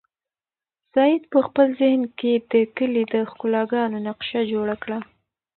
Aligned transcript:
سعید 0.93 1.23
په 1.33 1.39
خپل 1.47 1.67
ذهن 1.81 2.01
کې 2.19 2.33
د 2.51 2.53
کلي 2.77 3.03
د 3.13 3.15
ښکلاګانو 3.29 3.97
نقشه 4.07 4.41
جوړه 4.51 4.75
کړه. 4.83 4.99